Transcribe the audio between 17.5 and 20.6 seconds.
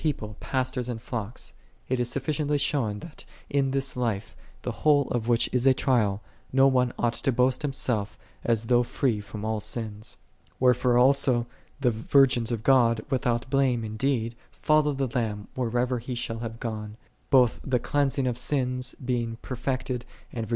the | cleansing of sins being perfected, and vir